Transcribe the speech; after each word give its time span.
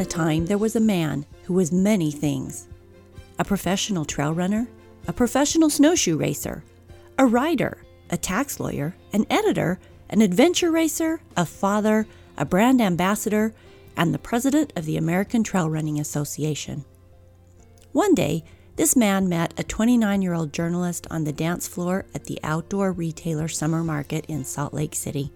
upon 0.00 0.06
a 0.06 0.34
time, 0.34 0.46
there 0.46 0.58
was 0.58 0.76
a 0.76 0.80
man 0.80 1.26
who 1.44 1.54
was 1.54 1.72
many 1.72 2.10
things 2.10 2.66
a 3.38 3.44
professional 3.44 4.04
trail 4.04 4.34
runner, 4.34 4.68
a 5.06 5.12
professional 5.12 5.70
snowshoe 5.70 6.16
racer, 6.16 6.62
a 7.18 7.24
writer, 7.24 7.82
a 8.10 8.16
tax 8.16 8.60
lawyer, 8.60 8.94
an 9.12 9.24
editor, 9.30 9.78
an 10.10 10.20
adventure 10.20 10.70
racer, 10.70 11.20
a 11.36 11.46
father, 11.46 12.06
a 12.36 12.44
brand 12.44 12.80
ambassador, 12.82 13.54
and 13.96 14.12
the 14.12 14.18
president 14.18 14.72
of 14.76 14.84
the 14.84 14.98
American 14.98 15.42
Trail 15.42 15.70
Running 15.70 15.98
Association. 15.98 16.84
One 17.92 18.14
day, 18.14 18.44
this 18.76 18.94
man 18.94 19.28
met 19.28 19.58
a 19.58 19.64
29 19.64 20.22
year 20.22 20.34
old 20.34 20.52
journalist 20.52 21.06
on 21.10 21.24
the 21.24 21.32
dance 21.32 21.66
floor 21.66 22.04
at 22.14 22.24
the 22.24 22.38
Outdoor 22.42 22.92
Retailer 22.92 23.48
Summer 23.48 23.82
Market 23.82 24.26
in 24.26 24.44
Salt 24.44 24.74
Lake 24.74 24.94
City. 24.94 25.32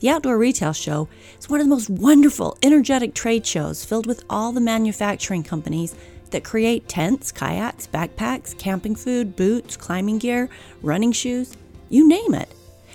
The 0.00 0.10
Outdoor 0.10 0.36
Retail 0.36 0.74
Show 0.74 1.08
is 1.38 1.48
one 1.48 1.60
of 1.60 1.66
the 1.66 1.74
most 1.74 1.88
wonderful, 1.88 2.58
energetic 2.62 3.14
trade 3.14 3.46
shows 3.46 3.82
filled 3.82 4.06
with 4.06 4.24
all 4.28 4.52
the 4.52 4.60
manufacturing 4.60 5.42
companies 5.42 5.94
that 6.32 6.44
create 6.44 6.86
tents, 6.86 7.32
kayaks, 7.32 7.86
backpacks, 7.86 8.56
camping 8.58 8.94
food, 8.94 9.36
boots, 9.36 9.76
climbing 9.76 10.18
gear, 10.18 10.50
running 10.82 11.12
shoes 11.12 11.56
you 11.88 12.06
name 12.06 12.34
it. 12.34 12.50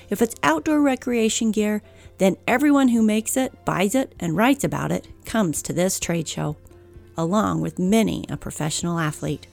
If 0.09 0.21
it's 0.21 0.35
outdoor 0.43 0.81
recreation 0.81 1.51
gear, 1.51 1.81
then 2.17 2.37
everyone 2.47 2.89
who 2.89 3.01
makes 3.01 3.37
it, 3.37 3.65
buys 3.65 3.95
it, 3.95 4.13
and 4.19 4.35
writes 4.35 4.63
about 4.63 4.91
it 4.91 5.07
comes 5.25 5.61
to 5.63 5.73
this 5.73 5.99
trade 5.99 6.27
show, 6.27 6.57
along 7.17 7.61
with 7.61 7.79
many 7.79 8.25
a 8.29 8.37
professional 8.37 8.99
athlete. 8.99 9.47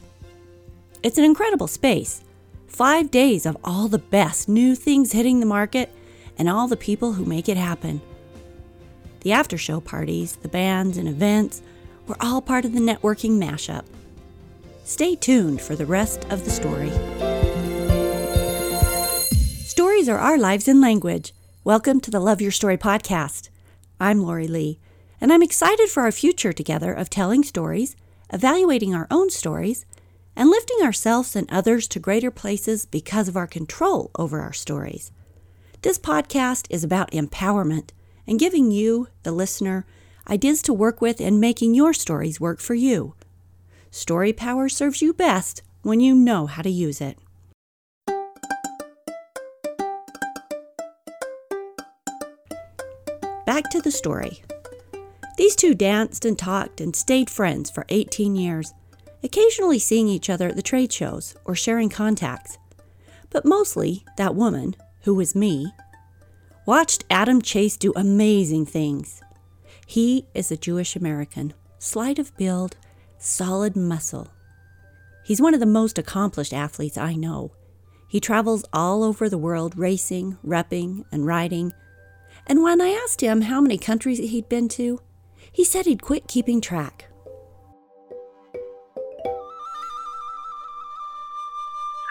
It's 1.02 1.19
an 1.19 1.24
incredible 1.24 1.69
space. 1.69 2.23
Five 2.66 3.10
days 3.10 3.46
of 3.46 3.57
all 3.65 3.88
the 3.88 3.99
best 3.99 4.49
new 4.49 4.74
things 4.74 5.12
hitting 5.12 5.41
the 5.41 5.46
market 5.46 5.91
and 6.38 6.48
all 6.48 6.69
the 6.69 6.77
people 6.77 7.12
who 7.12 7.24
make 7.24 7.48
it 7.48 7.56
happen. 7.56 8.01
The 9.21 9.32
after 9.32 9.59
show 9.59 9.80
parties, 9.80 10.37
the 10.37 10.49
bands, 10.49 10.96
and 10.96 11.09
events 11.09 11.60
were 12.07 12.16
all 12.21 12.40
part 12.40 12.65
of 12.65 12.73
the 12.73 12.80
networking 12.80 13.32
mashup. 13.32 13.85
Stay 14.85 15.16
tuned 15.16 15.60
for 15.60 15.74
the 15.74 15.85
rest 15.85 16.24
of 16.30 16.45
the 16.45 16.51
story. 16.51 16.90
Stories 19.66 20.09
are 20.09 20.18
our 20.18 20.38
lives 20.38 20.68
in 20.68 20.80
language. 20.80 21.35
Welcome 21.65 22.01
to 22.01 22.10
the 22.10 22.21
Love 22.21 22.40
Your 22.40 22.52
Story 22.52 22.79
podcast. 22.79 23.51
I'm 24.01 24.23
Lori 24.23 24.49
Lee, 24.49 24.79
and 25.21 25.32
I'm 25.32 25.43
excited 25.43 25.88
for 25.88 26.05
our 26.05 26.12
future 26.12 26.52
together 26.52 26.93
of 26.93 27.10
telling 27.10 27.43
stories, 27.43 27.96
evaluating 28.32 28.95
our 28.95 29.09
own 29.10 29.29
stories, 29.29 29.84
and 30.37 30.49
lifting 30.49 30.79
ourselves 30.82 31.34
and 31.34 31.51
others 31.51 31.88
to 31.88 31.99
greater 31.99 32.30
places 32.30 32.87
because 32.87 33.29
of 33.29 33.37
our 33.37 33.49
control 33.49 34.12
over 34.16 34.40
our 34.40 34.52
stories. 34.52 35.10
This 35.82 35.96
podcast 35.96 36.66
is 36.71 36.82
about 36.82 37.12
empowerment 37.12 37.90
and 38.26 38.37
giving 38.37 38.73
you, 38.73 39.07
the 39.23 39.30
listener, 39.30 39.87
ideas 40.29 40.60
to 40.62 40.73
work 40.73 41.01
with 41.01 41.21
and 41.21 41.40
making 41.40 41.73
your 41.73 41.95
stories 41.95 42.40
work 42.40 42.59
for 42.59 42.74
you. 42.74 43.15
Story 43.93 44.32
power 44.32 44.68
serves 44.68 45.01
you 45.01 45.12
best 45.12 45.62
when 45.82 46.01
you 46.01 46.16
know 46.16 46.46
how 46.46 46.62
to 46.62 46.68
use 46.68 47.01
it. 47.01 47.16
Back 53.46 53.71
to 53.71 53.80
the 53.80 53.93
story. 53.93 54.43
These 55.37 55.54
two 55.54 55.76
danced 55.76 56.24
and 56.24 56.37
talked 56.37 56.80
and 56.80 56.96
stayed 56.96 57.30
friends 57.30 57.71
for 57.71 57.87
18 57.88 58.34
years, 58.34 58.74
occasionally 59.23 59.79
seeing 59.79 60.09
each 60.09 60.29
other 60.29 60.49
at 60.49 60.56
the 60.56 60.60
trade 60.62 60.93
shows 60.93 61.37
or 61.45 61.54
sharing 61.54 61.88
contacts. 61.88 62.59
But 63.30 63.45
mostly, 63.45 64.04
that 64.16 64.34
woman, 64.34 64.75
who 65.03 65.15
was 65.15 65.34
me, 65.34 65.72
watched 66.66 67.04
Adam 67.10 67.41
Chase 67.41 67.77
do 67.77 67.93
amazing 67.97 68.66
things. 68.66 69.22
He 69.87 70.27
is 70.34 70.50
a 70.50 70.56
Jewish 70.56 70.97
American, 70.97 71.55
slight 71.78 72.19
of 72.19 72.37
build, 72.37 72.77
solid 73.19 73.77
muscle. 73.77 74.28
He's 75.25 75.41
one 75.41 75.55
of 75.55 75.61
the 75.61 75.67
most 75.67 75.99
accomplished 75.99 76.53
athletes 76.53 76.99
I 76.99 77.15
know. 77.15 77.53
He 78.09 78.21
travels 78.21 78.65
all 78.72 79.03
over 79.03 79.28
the 79.28 79.39
world 79.39 79.77
racing, 79.77 80.39
repping, 80.45 81.05
and 81.12 81.27
riding. 81.27 81.72
And 82.47 82.62
when 82.62 82.81
I 82.81 82.89
asked 82.89 83.21
him 83.21 83.43
how 83.43 83.61
many 83.61 83.77
countries 83.77 84.19
he'd 84.19 84.49
been 84.49 84.69
to, 84.71 85.01
he 85.53 85.65
said 85.65 85.87
he'd 85.87 86.03
quit 86.03 86.28
keeping 86.28 86.61
track. 86.61 87.06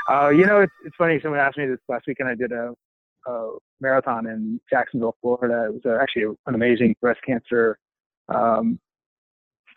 Uh, 0.09 0.29
you 0.29 0.45
know, 0.45 0.61
it's, 0.61 0.73
it's 0.85 0.95
funny. 0.95 1.19
Someone 1.21 1.39
asked 1.39 1.57
me 1.57 1.65
this 1.65 1.79
last 1.89 2.05
weekend. 2.07 2.29
I 2.29 2.35
did 2.35 2.51
a 2.51 2.73
uh, 3.27 3.49
marathon 3.81 4.27
in 4.27 4.59
Jacksonville, 4.69 5.15
Florida. 5.21 5.65
It 5.65 5.73
was 5.73 5.81
uh, 5.85 6.01
actually 6.01 6.23
an 6.45 6.55
amazing 6.55 6.95
breast 7.01 7.19
cancer 7.25 7.77
um, 8.33 8.79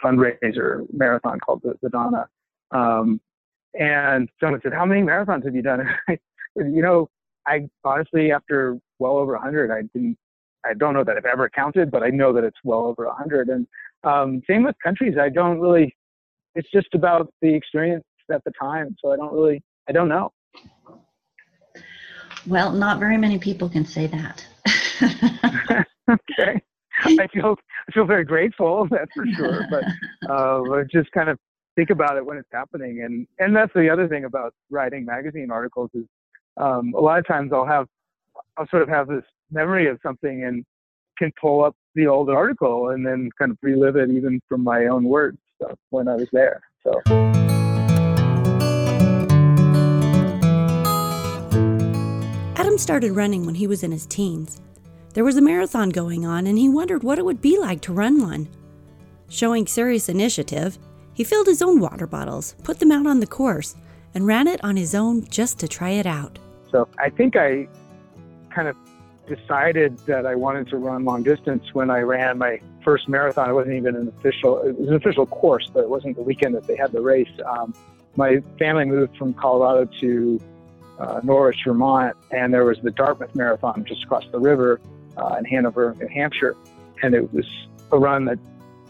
fundraiser 0.03 0.87
marathon 0.93 1.38
called 1.41 1.60
the, 1.62 1.75
the 1.83 1.91
Donna. 1.91 2.27
Um, 2.71 3.21
and 3.78 4.28
someone 4.41 4.60
said, 4.62 4.72
"How 4.72 4.84
many 4.84 5.03
marathons 5.03 5.44
have 5.44 5.55
you 5.55 5.62
done?" 5.62 5.89
you 6.09 6.83
know, 6.83 7.09
I 7.47 7.69
honestly, 7.84 8.33
after 8.33 8.78
well 8.99 9.16
over 9.16 9.33
100, 9.33 9.71
I 9.71 9.83
didn't. 9.94 10.16
I 10.65 10.75
don't 10.75 10.93
know 10.93 11.05
that 11.05 11.16
I've 11.16 11.25
ever 11.25 11.49
counted, 11.49 11.91
but 11.91 12.03
I 12.03 12.10
know 12.10 12.34
that 12.34 12.44
it's 12.44 12.59
well 12.65 12.81
over 12.81 13.06
100. 13.06 13.49
And 13.49 13.66
um, 14.05 14.43
same 14.47 14.65
with 14.65 14.77
countries. 14.83 15.16
I 15.21 15.28
don't 15.28 15.60
really. 15.60 15.97
It's 16.55 16.69
just 16.72 16.89
about 16.94 17.33
the 17.41 17.55
experience 17.55 18.05
at 18.31 18.43
the 18.44 18.53
time. 18.60 18.97
So 19.03 19.12
I 19.12 19.16
don't 19.16 19.33
really. 19.33 19.62
I 19.89 19.93
don't 19.93 20.09
know. 20.09 20.33
Well, 22.47 22.73
not 22.73 22.99
very 22.99 23.17
many 23.17 23.39
people 23.39 23.69
can 23.69 23.84
say 23.84 24.06
that. 24.06 24.45
okay. 26.11 26.61
I 27.03 27.27
feel 27.33 27.56
I 27.89 27.93
feel 27.93 28.05
very 28.05 28.25
grateful, 28.25 28.87
that's 28.91 29.11
for 29.15 29.27
sure. 29.37 29.67
But 29.71 29.84
uh, 30.31 30.84
just 30.93 31.11
kind 31.12 31.28
of 31.28 31.39
think 31.77 31.91
about 31.91 32.17
it 32.17 32.25
when 32.25 32.37
it's 32.37 32.49
happening, 32.53 33.03
and 33.05 33.27
and 33.39 33.55
that's 33.55 33.73
the 33.75 33.89
other 33.89 34.09
thing 34.09 34.25
about 34.25 34.55
writing 34.71 35.05
magazine 35.05 35.51
articles 35.51 35.91
is 35.95 36.05
um, 36.56 36.93
a 36.97 37.01
lot 37.01 37.19
of 37.19 37.27
times 37.27 37.53
I'll 37.53 37.67
have 37.67 37.87
I'll 38.57 38.69
sort 38.69 38.83
of 38.83 38.89
have 38.89 39.09
this 39.09 39.25
memory 39.51 39.89
of 39.89 39.99
something 40.03 40.45
and 40.45 40.65
can 41.19 41.33
pull 41.41 41.65
up 41.65 41.75
the 41.95 42.07
old 42.07 42.31
article 42.31 42.91
and 42.91 43.07
then 43.07 43.31
kind 43.39 43.51
of 43.51 43.59
relive 43.62 43.97
it 43.97 44.11
even 44.11 44.41
from 44.49 44.62
my 44.62 44.87
own 44.87 45.05
words 45.05 45.39
so, 45.61 45.75
when 45.91 46.09
I 46.09 46.15
was 46.15 46.28
there. 46.33 46.61
So. 46.84 47.40
Started 52.81 53.13
running 53.13 53.45
when 53.45 53.55
he 53.55 53.67
was 53.67 53.83
in 53.83 53.93
his 53.93 54.07
teens. 54.07 54.61
There 55.13 55.25
was 55.25 55.37
a 55.37 55.43
marathon 55.43 55.91
going 55.91 56.25
on, 56.25 56.47
and 56.47 56.57
he 56.57 56.69
wondered 56.69 57.03
what 57.03 57.19
it 57.19 57.25
would 57.25 57.43
be 57.43 57.59
like 57.59 57.83
to 57.83 57.93
run 57.93 58.23
one. 58.23 58.49
Showing 59.29 59.67
serious 59.67 60.09
initiative, 60.09 60.79
he 61.13 61.23
filled 61.23 61.47
his 61.47 61.61
own 61.61 61.79
water 61.79 62.07
bottles, 62.07 62.55
put 62.65 62.79
them 62.79 62.91
out 62.91 63.07
on 63.07 63.21
the 63.21 63.27
course, 63.27 63.77
and 64.15 64.27
ran 64.27 64.49
it 64.49 64.65
on 64.65 64.77
his 64.77 64.95
own 64.95 65.25
just 65.27 65.59
to 65.59 65.69
try 65.69 65.91
it 65.91 66.07
out. 66.07 66.39
So 66.71 66.89
I 66.99 67.11
think 67.11 67.37
I 67.37 67.69
kind 68.49 68.67
of 68.67 68.77
decided 69.29 69.99
that 70.07 70.25
I 70.25 70.35
wanted 70.35 70.69
to 70.69 70.79
run 70.79 71.05
long 71.05 71.23
distance 71.23 71.75
when 71.75 71.91
I 71.91 72.01
ran 72.01 72.39
my 72.39 72.61
first 72.83 73.09
marathon. 73.09 73.51
It 73.51 73.53
wasn't 73.53 73.77
even 73.77 73.95
an 73.95 74.09
official, 74.09 74.63
it 74.63 74.79
was 74.79 74.89
an 74.89 74.95
official 74.95 75.27
course, 75.27 75.71
but 75.73 75.81
it 75.81 75.91
wasn't 75.91 76.17
the 76.17 76.23
weekend 76.23 76.55
that 76.55 76.67
they 76.67 76.77
had 76.77 76.93
the 76.93 77.03
race. 77.03 77.31
Um, 77.45 77.75
my 78.17 78.41
family 78.59 78.87
moved 78.87 79.17
from 79.19 79.35
Colorado 79.35 79.85
to 80.01 80.41
uh, 81.00 81.21
Norwich, 81.22 81.59
Vermont, 81.65 82.16
and 82.31 82.53
there 82.53 82.65
was 82.65 82.78
the 82.83 82.91
Dartmouth 82.91 83.34
Marathon 83.34 83.84
just 83.84 84.05
across 84.05 84.25
the 84.31 84.38
river 84.38 84.81
uh, 85.16 85.37
in 85.38 85.44
Hanover, 85.44 85.94
New 85.99 86.09
Hampshire, 86.09 86.56
and 87.03 87.15
it 87.15 87.33
was 87.33 87.47
a 87.93 87.99
run 87.99 88.27
that 88.27 88.38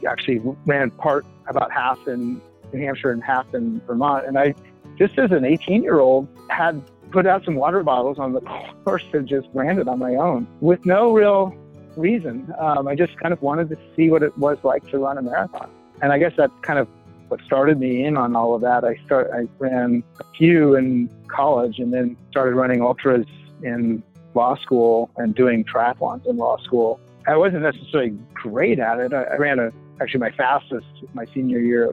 actually 0.06 0.40
ran 0.66 0.90
part 0.90 1.24
about 1.46 1.70
half 1.70 1.98
in 2.08 2.40
New 2.72 2.80
Hampshire 2.80 3.12
and 3.12 3.22
half 3.22 3.52
in 3.54 3.80
Vermont. 3.86 4.26
And 4.26 4.38
I, 4.38 4.54
just 4.98 5.18
as 5.18 5.30
an 5.30 5.44
18 5.44 5.82
year 5.82 6.00
old, 6.00 6.28
had 6.48 6.82
put 7.10 7.26
out 7.26 7.44
some 7.44 7.54
water 7.54 7.82
bottles 7.82 8.18
on 8.18 8.32
the 8.32 8.40
course 8.84 9.04
and 9.12 9.26
just 9.26 9.48
ran 9.52 9.78
it 9.78 9.88
on 9.88 9.98
my 9.98 10.14
own 10.14 10.46
with 10.60 10.84
no 10.86 11.12
real 11.12 11.54
reason. 11.96 12.52
Um, 12.58 12.86
I 12.88 12.94
just 12.94 13.18
kind 13.18 13.32
of 13.32 13.42
wanted 13.42 13.68
to 13.70 13.78
see 13.96 14.10
what 14.10 14.22
it 14.22 14.36
was 14.38 14.58
like 14.62 14.88
to 14.90 14.98
run 14.98 15.18
a 15.18 15.22
marathon. 15.22 15.70
And 16.02 16.12
I 16.12 16.18
guess 16.18 16.32
that's 16.36 16.52
kind 16.62 16.78
of 16.78 16.88
what 17.30 17.40
started 17.42 17.78
me 17.78 18.04
in 18.04 18.16
on 18.16 18.34
all 18.34 18.54
of 18.54 18.60
that. 18.62 18.84
I 18.84 18.96
start 19.06 19.30
I 19.32 19.46
ran 19.58 20.02
a 20.18 20.24
few 20.36 20.74
in 20.74 21.08
college 21.28 21.78
and 21.78 21.92
then 21.92 22.16
started 22.30 22.54
running 22.54 22.82
ultras 22.82 23.26
in 23.62 24.02
law 24.34 24.56
school 24.56 25.10
and 25.16 25.34
doing 25.34 25.64
triathlons 25.64 26.26
in 26.26 26.36
law 26.36 26.56
school. 26.58 26.98
I 27.26 27.36
wasn't 27.36 27.62
necessarily 27.62 28.18
great 28.34 28.80
at 28.80 28.98
it. 28.98 29.12
I, 29.12 29.22
I 29.22 29.36
ran 29.36 29.60
a 29.60 29.70
actually 30.00 30.20
my 30.20 30.32
fastest 30.32 30.86
my 31.14 31.24
senior 31.26 31.60
year 31.60 31.92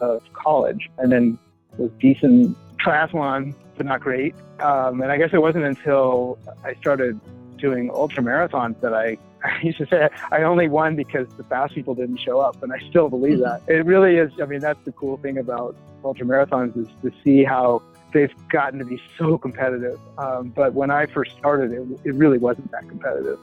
of, 0.00 0.22
college, 0.34 0.90
and 0.98 1.10
then 1.10 1.38
was 1.78 1.90
decent 1.98 2.56
triathlon, 2.78 3.54
but 3.76 3.86
not 3.86 4.00
great. 4.00 4.34
Um, 4.60 5.00
and 5.00 5.10
I 5.10 5.16
guess 5.16 5.30
it 5.32 5.40
wasn't 5.40 5.64
until 5.64 6.38
I 6.64 6.74
started 6.74 7.18
doing 7.56 7.90
ultra 7.90 8.22
marathons 8.22 8.78
that 8.82 8.92
I 8.92 9.16
I 9.46 9.60
used 9.62 9.78
to 9.78 9.86
say 9.86 10.08
I 10.32 10.42
only 10.42 10.68
won 10.68 10.96
because 10.96 11.28
the 11.36 11.44
fast 11.44 11.74
people 11.74 11.94
didn't 11.94 12.18
show 12.18 12.40
up, 12.40 12.62
and 12.62 12.72
I 12.72 12.78
still 12.88 13.08
believe 13.08 13.38
that. 13.40 13.62
It 13.66 13.84
really 13.86 14.16
is. 14.16 14.32
I 14.40 14.46
mean, 14.46 14.60
that's 14.60 14.82
the 14.84 14.92
cool 14.92 15.16
thing 15.18 15.38
about 15.38 15.76
ultra 16.04 16.26
marathons 16.26 16.76
is 16.76 16.88
to 17.02 17.12
see 17.24 17.44
how 17.44 17.82
they've 18.12 18.32
gotten 18.48 18.78
to 18.78 18.84
be 18.84 19.00
so 19.18 19.38
competitive. 19.38 19.98
Um, 20.18 20.48
but 20.50 20.74
when 20.74 20.90
I 20.90 21.06
first 21.06 21.32
started, 21.36 21.72
it, 21.72 22.00
it 22.04 22.14
really 22.14 22.38
wasn't 22.38 22.70
that 22.72 22.88
competitive. 22.88 23.38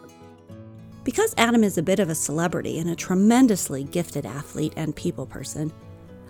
Because 1.03 1.33
Adam 1.37 1.63
is 1.63 1.77
a 1.77 1.83
bit 1.83 1.99
of 1.99 2.09
a 2.09 2.15
celebrity 2.15 2.79
and 2.79 2.89
a 2.89 2.95
tremendously 2.95 3.83
gifted 3.83 4.25
athlete 4.25 4.73
and 4.77 4.95
people 4.95 5.25
person, 5.25 5.73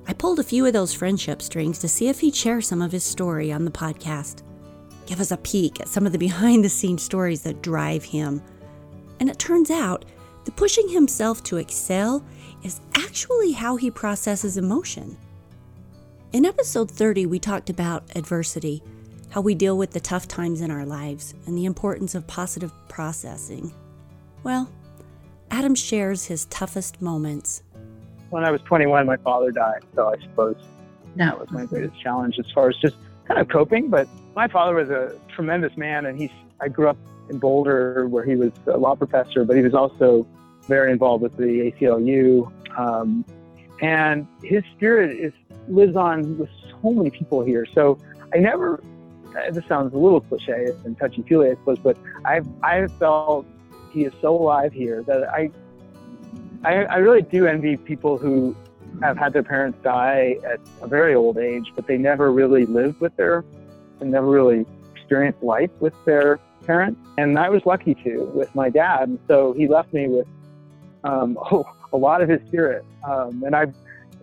I 0.08 0.14
pulled 0.14 0.40
a 0.40 0.44
few 0.44 0.66
of 0.66 0.74
those 0.74 0.94
friendship 0.94 1.42
strings 1.42 1.80
to 1.80 1.88
see 1.88 2.10
if 2.10 2.20
he'd 2.20 2.36
share 2.36 2.60
some 2.60 2.82
of 2.82 2.92
his 2.92 3.04
story 3.04 3.52
on 3.52 3.66
the 3.66 3.72
podcast. 3.72 4.42
Give 5.06 5.22
us 5.22 5.32
a 5.32 5.38
peek 5.38 5.80
at 5.80 5.88
some 5.88 6.06
of 6.06 6.12
the 6.12 6.18
behind 6.18 6.66
the 6.66 6.70
scenes 6.70 7.04
stories 7.04 7.44
that 7.44 7.62
drive 7.62 8.04
him. 8.04 8.42
And 9.24 9.30
it 9.30 9.40
turns 9.40 9.72
out 9.72 10.04
the 10.44 10.52
pushing 10.52 10.90
himself 10.90 11.42
to 11.44 11.56
excel 11.56 12.26
is 12.62 12.82
actually 12.94 13.54
how 13.54 13.78
he 13.78 13.90
processes 13.90 14.58
emotion. 14.58 15.16
In 16.34 16.44
episode 16.44 16.92
30, 16.92 17.28
we 17.28 17.40
talked 17.40 17.70
about 17.70 18.04
adversity, 18.18 18.84
how 19.30 19.40
we 19.40 19.56
deal 19.56 19.78
with 19.78 19.92
the 19.92 20.02
tough 20.02 20.28
times 20.28 20.60
in 20.60 20.70
our 20.72 20.86
lives, 20.86 21.36
and 21.46 21.58
the 21.58 21.64
importance 21.64 22.16
of 22.16 22.28
positive 22.28 22.74
processing. 22.90 23.74
Well, 24.44 24.70
Adam 25.52 25.74
shares 25.74 26.26
his 26.26 26.44
toughest 26.48 27.02
moments. 27.02 27.64
When 28.30 28.44
I 28.44 28.52
was 28.52 28.60
21, 28.64 29.06
my 29.06 29.16
father 29.16 29.52
died, 29.52 29.86
so 29.96 30.10
I 30.10 30.22
suppose 30.22 30.58
that 31.16 31.40
was 31.40 31.50
my 31.50 31.66
greatest 31.66 31.98
challenge 32.02 32.40
as 32.40 32.52
far 32.52 32.68
as 32.68 32.76
just 32.76 32.98
kind 33.26 33.40
of 33.40 33.48
coping. 33.48 33.88
But 33.88 34.10
my 34.36 34.50
father 34.50 34.76
was 34.76 34.90
a 34.90 35.18
tremendous 35.34 35.78
man, 35.78 36.08
and 36.08 36.20
he's 36.20 36.32
I 36.60 36.68
grew 36.68 36.90
up 36.90 36.98
in 37.30 37.40
Boulder 37.40 38.08
where 38.08 38.24
he 38.24 38.36
was 38.36 38.52
a 38.68 38.78
law 38.78 38.96
professor, 38.96 39.44
but 39.46 39.56
he 39.56 39.62
was 39.62 39.74
also 39.74 40.28
very 40.68 40.92
involved 40.92 41.24
with 41.24 41.36
the 41.38 41.72
ACLU. 41.72 42.52
Um, 42.78 43.26
and 43.82 44.28
his 44.44 44.64
spirit 44.76 45.18
is 45.18 45.34
lives 45.68 45.96
on 45.96 46.38
with 46.38 46.50
so 46.70 46.92
many 46.92 47.10
people 47.10 47.44
here. 47.44 47.66
So 47.74 47.98
I 48.34 48.38
never. 48.38 48.82
This 49.52 49.66
sounds 49.68 49.96
a 49.96 49.98
little 49.98 50.22
cliche 50.22 50.68
and 50.86 50.98
touchy 51.00 51.24
feely, 51.24 51.50
I 51.50 51.56
suppose, 51.56 51.80
but 51.80 51.98
I've 52.24 52.48
I've 52.62 52.92
felt 52.94 53.48
he 53.92 54.06
is 54.06 54.14
so 54.22 54.36
alive 54.36 54.74
here 54.74 55.04
that 55.04 55.30
I, 55.30 55.52
I, 56.64 56.84
I 56.86 56.96
really 56.98 57.22
do 57.22 57.48
envy 57.48 57.78
people 57.78 58.18
who 58.18 58.56
have 59.02 59.18
had 59.18 59.34
their 59.34 59.44
parents 59.44 59.80
die 59.84 60.38
at 60.46 60.60
a 60.82 60.88
very 60.88 61.16
old 61.16 61.38
age, 61.38 61.72
but 61.76 61.88
they 61.88 61.98
never 61.98 62.32
really 62.32 62.66
lived 62.66 63.00
with 63.00 63.16
their, 63.16 63.44
and 64.00 64.12
never 64.12 64.28
really 64.28 64.66
experienced 64.96 65.42
life 65.44 65.72
with 65.80 65.94
their 66.06 66.40
parents. 66.66 67.00
And 67.18 67.38
I 67.38 67.50
was 67.50 67.66
lucky 67.66 67.96
to 68.04 68.32
with 68.34 68.54
my 68.56 68.70
dad. 68.70 69.18
So 69.28 69.54
he 69.54 69.68
left 69.68 69.94
me 69.94 70.08
with 70.08 70.28
um, 71.04 71.38
oh, 71.52 71.66
a 71.92 71.98
lot 71.98 72.22
of 72.22 72.30
his 72.30 72.42
spirit. 72.48 72.86
Um, 73.08 73.44
and 73.44 73.56
I, 73.56 73.66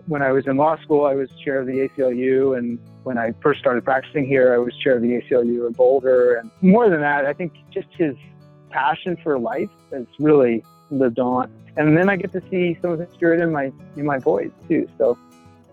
when 0.06 0.22
I 0.22 0.32
was 0.32 0.46
in 0.46 0.56
law 0.56 0.76
school, 0.82 1.04
I 1.04 1.14
was 1.14 1.30
chair 1.44 1.60
of 1.60 1.66
the 1.66 1.88
ACLU. 1.88 2.56
And 2.58 2.78
when 3.04 3.18
I 3.18 3.32
first 3.42 3.60
started 3.60 3.84
practicing 3.84 4.26
here, 4.26 4.54
I 4.54 4.58
was 4.58 4.76
chair 4.76 4.96
of 4.96 5.02
the 5.02 5.20
ACLU 5.20 5.66
in 5.66 5.72
Boulder. 5.72 6.36
And 6.36 6.50
more 6.62 6.88
than 6.88 7.00
that, 7.00 7.26
I 7.26 7.32
think 7.32 7.52
just 7.70 7.88
his 7.96 8.16
passion 8.70 9.16
for 9.22 9.38
life 9.38 9.70
has 9.92 10.06
really 10.18 10.64
lived 10.90 11.18
on. 11.18 11.50
And 11.76 11.96
then 11.96 12.08
I 12.08 12.16
get 12.16 12.32
to 12.32 12.42
see 12.50 12.78
some 12.82 12.90
of 12.90 12.98
the 12.98 13.08
spirit 13.14 13.40
in 13.40 13.52
my 13.52 13.72
in 13.96 14.04
my 14.04 14.18
voice 14.18 14.50
too. 14.68 14.88
So 14.98 15.16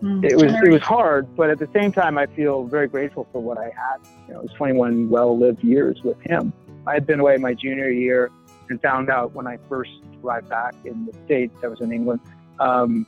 it 0.00 0.36
was 0.36 0.52
it 0.64 0.70
was 0.70 0.82
hard, 0.82 1.34
but 1.36 1.50
at 1.50 1.58
the 1.58 1.68
same 1.74 1.90
time, 1.90 2.18
I 2.18 2.26
feel 2.26 2.64
very 2.64 2.86
grateful 2.86 3.26
for 3.32 3.42
what 3.42 3.58
I 3.58 3.64
had. 3.64 3.98
You 4.28 4.34
know, 4.34 4.40
it 4.40 4.42
was 4.44 4.52
21 4.52 5.10
well-lived 5.10 5.64
years 5.64 6.02
with 6.04 6.20
him. 6.20 6.52
I 6.86 6.94
had 6.94 7.06
been 7.06 7.20
away 7.20 7.36
my 7.36 7.54
junior 7.54 7.90
year 7.90 8.30
and 8.70 8.80
found 8.80 9.10
out 9.10 9.34
when 9.34 9.46
I 9.46 9.58
first 9.68 9.90
arrived 10.22 10.48
back 10.48 10.74
in 10.84 11.06
the 11.06 11.12
states, 11.24 11.56
I 11.64 11.66
was 11.66 11.80
in 11.80 11.92
England, 11.92 12.20
um, 12.60 13.06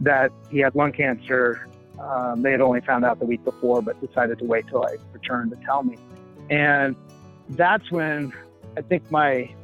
that 0.00 0.32
he 0.50 0.58
had 0.58 0.74
lung 0.74 0.92
cancer. 0.92 1.68
Um, 2.00 2.42
they 2.42 2.50
had 2.50 2.60
only 2.60 2.80
found 2.80 3.04
out 3.04 3.20
the 3.20 3.26
week 3.26 3.44
before, 3.44 3.80
but 3.80 4.00
decided 4.04 4.38
to 4.40 4.44
wait 4.44 4.66
till 4.68 4.84
I 4.84 4.96
returned 5.12 5.52
to 5.52 5.56
tell 5.64 5.84
me. 5.84 5.96
And 6.50 6.96
that's 7.50 7.90
when 7.92 8.32
I 8.76 8.80
think 8.80 9.08
my 9.10 9.54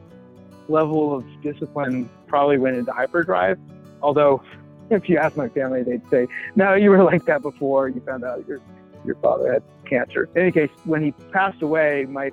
level 0.69 1.15
of 1.15 1.25
discipline 1.43 2.09
probably 2.29 2.59
went 2.59 2.77
into 2.77 2.93
hyperdrive. 2.93 3.59
Although, 4.03 4.43
if 4.97 5.09
you 5.09 5.19
ask 5.19 5.37
my 5.37 5.49
family, 5.49 5.83
they'd 5.83 6.09
say, 6.11 6.27
"No, 6.57 6.75
you 6.75 6.91
were 6.91 7.03
like 7.03 7.25
that 7.27 7.43
before 7.43 7.89
you 7.89 8.01
found 8.01 8.25
out 8.25 8.47
your 8.47 8.61
your 9.05 9.17
father 9.17 9.53
had 9.53 9.63
cancer." 9.87 10.29
In 10.35 10.43
any 10.43 10.53
case, 10.53 10.71
when 10.85 11.03
he 11.03 11.13
passed 11.33 11.63
away, 11.63 12.07
my 12.09 12.31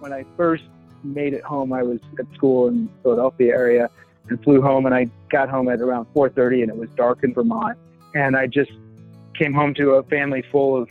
when 0.00 0.12
I 0.12 0.24
first 0.36 0.64
made 1.02 1.34
it 1.34 1.44
home, 1.44 1.72
I 1.72 1.82
was 1.82 2.00
at 2.18 2.26
school 2.34 2.68
in 2.68 2.86
the 2.86 3.02
Philadelphia 3.02 3.52
area 3.52 3.90
and 4.28 4.42
flew 4.42 4.62
home, 4.62 4.86
and 4.86 4.94
I 4.94 5.06
got 5.30 5.48
home 5.48 5.68
at 5.68 5.80
around 5.80 6.06
4:30, 6.14 6.62
and 6.62 6.70
it 6.70 6.76
was 6.76 6.88
dark 6.90 7.24
in 7.24 7.32
Vermont, 7.34 7.78
and 8.14 8.36
I 8.36 8.46
just 8.46 8.72
came 9.34 9.52
home 9.52 9.74
to 9.74 9.92
a 9.92 10.02
family 10.04 10.42
full 10.50 10.76
of 10.76 10.88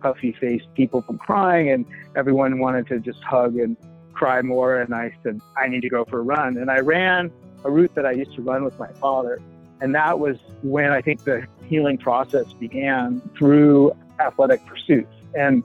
puffy-faced 0.00 0.66
people 0.74 1.02
from 1.02 1.18
crying, 1.18 1.70
and 1.70 1.86
everyone 2.16 2.58
wanted 2.58 2.86
to 2.88 2.98
just 2.98 3.22
hug 3.22 3.56
and 3.56 3.76
cry 4.12 4.42
more. 4.42 4.80
And 4.80 4.94
I 4.94 5.12
said, 5.22 5.40
I 5.56 5.68
need 5.68 5.80
to 5.82 5.88
go 5.88 6.04
for 6.04 6.18
a 6.18 6.22
run. 6.22 6.56
And 6.56 6.70
I 6.70 6.80
ran 6.80 7.30
a 7.64 7.70
route 7.70 7.94
that 7.94 8.04
I 8.06 8.12
used 8.12 8.34
to 8.34 8.42
run 8.42 8.64
with 8.64 8.78
my 8.78 8.88
father. 8.94 9.40
And 9.82 9.96
that 9.96 10.20
was 10.20 10.36
when 10.62 10.92
I 10.92 11.02
think 11.02 11.24
the 11.24 11.44
healing 11.66 11.98
process 11.98 12.52
began 12.52 13.20
through 13.36 13.92
athletic 14.20 14.64
pursuits. 14.64 15.12
And 15.34 15.64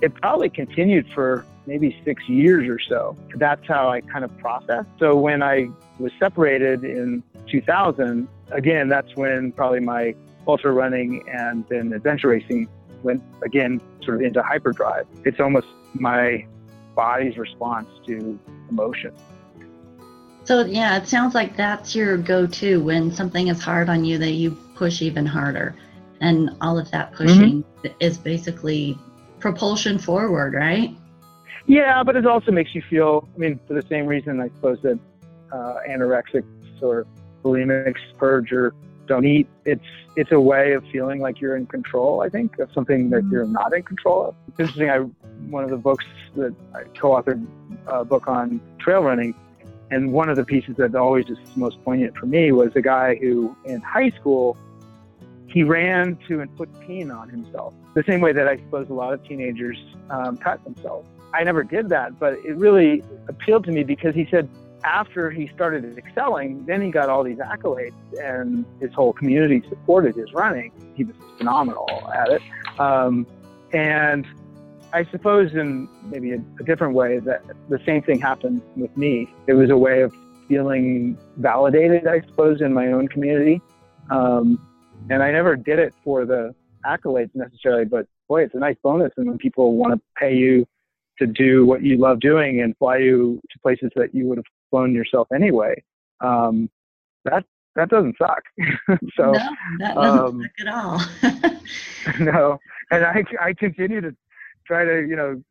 it 0.00 0.14
probably 0.14 0.48
continued 0.48 1.06
for 1.12 1.44
maybe 1.66 2.00
six 2.04 2.28
years 2.28 2.68
or 2.68 2.78
so. 2.78 3.16
That's 3.34 3.66
how 3.66 3.88
I 3.88 4.02
kind 4.02 4.24
of 4.24 4.36
processed. 4.38 4.88
So 5.00 5.16
when 5.16 5.42
I 5.42 5.68
was 5.98 6.12
separated 6.20 6.84
in 6.84 7.24
2000, 7.48 8.28
again, 8.52 8.88
that's 8.88 9.16
when 9.16 9.50
probably 9.50 9.80
my 9.80 10.14
ultra 10.46 10.70
running 10.70 11.28
and 11.28 11.66
then 11.68 11.92
adventure 11.92 12.28
racing 12.28 12.68
went 13.02 13.20
again 13.42 13.80
sort 14.04 14.18
of 14.18 14.22
into 14.22 14.44
hyperdrive. 14.44 15.06
It's 15.24 15.40
almost 15.40 15.66
my 15.94 16.46
body's 16.94 17.36
response 17.36 17.88
to 18.06 18.38
emotion. 18.70 19.12
So, 20.44 20.64
yeah, 20.64 20.96
it 20.98 21.08
sounds 21.08 21.34
like 21.34 21.56
that's 21.56 21.94
your 21.94 22.16
go 22.16 22.46
to 22.46 22.82
when 22.82 23.10
something 23.10 23.48
is 23.48 23.62
hard 23.62 23.88
on 23.88 24.04
you 24.04 24.18
that 24.18 24.32
you 24.32 24.50
push 24.74 25.00
even 25.00 25.24
harder. 25.24 25.74
And 26.20 26.50
all 26.60 26.78
of 26.78 26.90
that 26.90 27.12
mm-hmm. 27.12 27.16
pushing 27.16 27.62
mm-hmm. 27.62 27.86
is 28.00 28.18
basically 28.18 28.98
propulsion 29.40 29.98
forward, 29.98 30.54
right? 30.54 30.94
Yeah, 31.66 32.02
but 32.02 32.16
it 32.16 32.26
also 32.26 32.52
makes 32.52 32.74
you 32.74 32.82
feel, 32.90 33.26
I 33.34 33.38
mean, 33.38 33.58
for 33.66 33.74
the 33.74 33.86
same 33.88 34.06
reason, 34.06 34.40
I 34.40 34.48
suppose 34.48 34.80
that 34.82 34.98
uh, 35.52 35.76
anorexics 35.88 36.44
or 36.82 37.06
bulimics 37.42 38.00
purge 38.18 38.52
or 38.52 38.74
don't 39.06 39.24
eat. 39.24 39.46
It's 39.64 39.84
it's 40.16 40.32
a 40.32 40.40
way 40.40 40.72
of 40.72 40.84
feeling 40.92 41.20
like 41.20 41.40
you're 41.40 41.56
in 41.56 41.66
control. 41.66 42.20
I 42.20 42.28
think 42.28 42.58
of 42.58 42.70
something 42.72 43.10
that 43.10 43.24
you're 43.30 43.46
not 43.46 43.74
in 43.74 43.82
control 43.82 44.28
of. 44.28 44.34
It's 44.48 44.60
interesting. 44.60 44.90
I 44.90 44.98
one 45.50 45.64
of 45.64 45.70
the 45.70 45.76
books 45.76 46.04
that 46.36 46.54
I 46.74 46.84
co-authored 46.98 47.46
a 47.86 48.04
book 48.04 48.28
on 48.28 48.60
trail 48.78 49.02
running, 49.02 49.34
and 49.90 50.12
one 50.12 50.28
of 50.28 50.36
the 50.36 50.44
pieces 50.44 50.76
that 50.76 50.94
always 50.94 51.28
is 51.28 51.38
most 51.56 51.82
poignant 51.84 52.16
for 52.16 52.26
me 52.26 52.52
was 52.52 52.74
a 52.74 52.82
guy 52.82 53.16
who 53.16 53.56
in 53.64 53.80
high 53.80 54.10
school 54.10 54.56
he 55.46 55.62
ran 55.62 56.18
to 56.26 56.40
and 56.40 56.54
put 56.56 56.68
pain 56.80 57.10
on 57.10 57.28
himself. 57.28 57.74
The 57.94 58.02
same 58.02 58.20
way 58.20 58.32
that 58.32 58.48
I 58.48 58.56
suppose 58.56 58.90
a 58.90 58.94
lot 58.94 59.12
of 59.12 59.22
teenagers 59.24 59.78
um, 60.10 60.36
cut 60.36 60.62
themselves. 60.64 61.08
I 61.32 61.44
never 61.44 61.62
did 61.62 61.88
that, 61.90 62.18
but 62.18 62.34
it 62.44 62.56
really 62.56 63.02
appealed 63.28 63.64
to 63.64 63.72
me 63.72 63.84
because 63.84 64.14
he 64.14 64.26
said 64.30 64.48
after 64.84 65.30
he 65.30 65.48
started 65.48 65.96
excelling, 65.96 66.64
then 66.66 66.82
he 66.82 66.90
got 66.90 67.08
all 67.08 67.24
these 67.24 67.38
accolades, 67.38 67.94
and 68.20 68.64
his 68.80 68.92
whole 68.92 69.12
community 69.12 69.62
supported 69.68 70.14
his 70.14 70.32
running. 70.32 70.72
He 70.94 71.04
was 71.04 71.16
phenomenal 71.38 71.88
at 72.14 72.30
it. 72.30 72.42
Um, 72.78 73.26
and 73.72 74.26
I 74.94 75.04
suppose, 75.10 75.52
in 75.54 75.88
maybe 76.04 76.32
a, 76.32 76.40
a, 76.60 76.64
different 76.64 76.94
way, 76.94 77.18
that 77.18 77.42
the 77.68 77.80
same 77.84 78.00
thing 78.02 78.20
happened 78.20 78.62
with 78.76 78.96
me. 78.96 79.28
It 79.48 79.54
was 79.54 79.68
a 79.70 79.76
way 79.76 80.02
of 80.02 80.14
feeling 80.46 81.18
validated, 81.36 82.06
I 82.06 82.20
suppose, 82.20 82.60
in 82.60 82.72
my 82.72 82.92
own 82.92 83.08
community. 83.08 83.60
Um, 84.10 84.64
and 85.10 85.20
I 85.20 85.32
never 85.32 85.56
did 85.56 85.80
it 85.80 85.94
for 86.04 86.24
the 86.24 86.54
accolades 86.86 87.34
necessarily, 87.34 87.86
but 87.86 88.06
boy, 88.28 88.44
it's 88.44 88.54
a 88.54 88.58
nice 88.58 88.76
bonus. 88.84 89.10
And 89.16 89.26
when 89.26 89.36
people 89.36 89.74
want 89.76 89.94
to 89.94 90.00
pay 90.16 90.32
you 90.32 90.64
to 91.18 91.26
do 91.26 91.66
what 91.66 91.82
you 91.82 91.96
love 91.96 92.20
doing 92.20 92.60
and 92.60 92.76
fly 92.76 92.98
you 92.98 93.40
to 93.50 93.58
places 93.60 93.90
that 93.96 94.14
you 94.14 94.26
would 94.26 94.38
have 94.38 94.46
flown 94.70 94.94
yourself 94.94 95.26
anyway. 95.34 95.82
Um, 96.20 96.70
that 97.24 97.44
that 97.74 97.88
doesn't 97.88 98.16
suck. 98.18 98.42
so 99.16 99.32
no, 99.32 99.38
that 99.80 99.94
doesn't 99.94 100.20
um, 100.20 100.42
suck 100.42 100.66
at 100.66 101.42
all. 101.42 102.20
no, 102.20 102.58
and 102.90 103.04
I 103.04 103.24
I 103.40 103.52
continue 103.54 104.00
to 104.00 104.14
try 104.66 104.84
to 104.84 105.06
you 105.06 105.16
know 105.16 105.42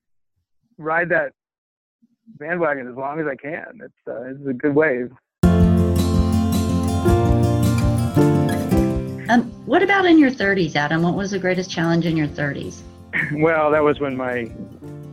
ride 0.77 1.09
that 1.09 1.33
bandwagon 2.39 2.87
as 2.87 2.95
long 2.95 3.19
as 3.19 3.27
I 3.27 3.35
can. 3.35 3.79
It's 3.83 3.93
uh, 4.07 4.23
it's 4.23 4.47
a 4.47 4.53
good 4.53 4.75
wave. 4.75 5.11
Um, 9.29 9.43
what 9.65 9.81
about 9.81 10.05
in 10.05 10.19
your 10.19 10.29
30s, 10.29 10.75
Adam? 10.75 11.01
What 11.01 11.15
was 11.15 11.31
the 11.31 11.39
greatest 11.39 11.71
challenge 11.71 12.05
in 12.05 12.17
your 12.17 12.27
30s? 12.27 12.81
well, 13.33 13.71
that 13.71 13.83
was 13.83 13.99
when 13.99 14.17
my 14.17 14.51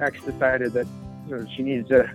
ex 0.01 0.23
decided 0.25 0.73
that 0.73 0.87
you 1.29 1.37
know, 1.37 1.47
she 1.55 1.63
needed 1.63 1.89
to 1.89 2.11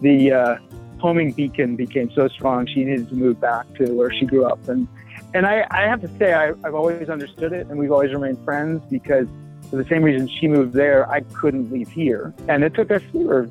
the 0.00 0.32
uh, 0.32 0.56
homing 0.98 1.32
beacon 1.32 1.76
became 1.76 2.10
so 2.12 2.28
strong, 2.28 2.66
she 2.66 2.84
needed 2.84 3.08
to 3.08 3.14
move 3.14 3.40
back 3.40 3.72
to 3.74 3.92
where 3.92 4.12
she 4.12 4.26
grew 4.26 4.44
up. 4.44 4.68
And 4.68 4.88
and 5.34 5.46
I, 5.46 5.66
I 5.70 5.82
have 5.82 6.00
to 6.02 6.08
say, 6.18 6.34
I, 6.34 6.50
I've 6.64 6.74
always 6.74 7.08
understood 7.08 7.52
it, 7.52 7.68
and 7.68 7.78
we've 7.78 7.92
always 7.92 8.12
remained 8.12 8.44
friends 8.44 8.82
because 8.90 9.26
for 9.72 9.76
the 9.76 9.88
same 9.88 10.02
reason 10.02 10.28
she 10.28 10.48
moved 10.48 10.74
there, 10.74 11.10
I 11.10 11.20
couldn't 11.32 11.72
leave 11.72 11.88
here. 11.88 12.34
And 12.46 12.62
it 12.62 12.74
took 12.74 12.90
us, 12.90 13.00
we 13.14 13.24
were, 13.24 13.48